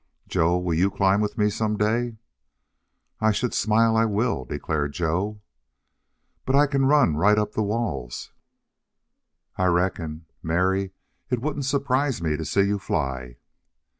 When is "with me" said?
1.21-1.51